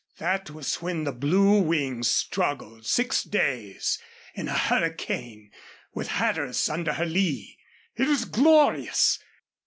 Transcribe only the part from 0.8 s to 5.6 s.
when the Blue Wing struggled six days in a hurricane